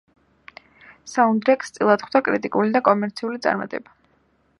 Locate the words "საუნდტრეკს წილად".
1.11-2.05